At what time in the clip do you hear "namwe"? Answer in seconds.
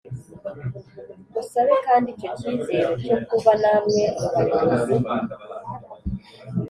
3.61-4.03